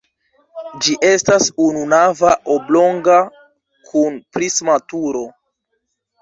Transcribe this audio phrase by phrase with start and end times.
[0.85, 3.19] Ĝi estas ununava oblonga
[3.91, 5.23] kun prisma turo.